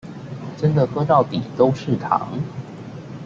[0.57, 2.41] 真的喝到底都是糖